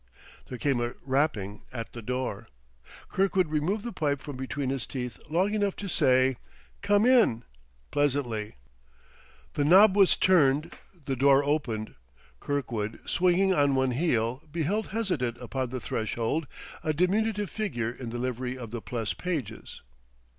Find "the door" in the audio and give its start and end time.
1.93-2.47, 11.05-11.43